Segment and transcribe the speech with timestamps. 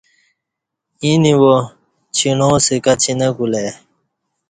[1.03, 1.55] ییں نِوا
[2.15, 3.71] ڄݨا سہ کچی نہ کُلہ ای